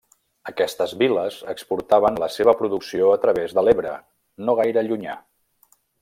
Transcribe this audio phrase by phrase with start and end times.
[0.51, 3.91] Aquestes vil·les exportaven la seva producció a través de l'Ebre,
[4.47, 5.19] no gaire llunyà.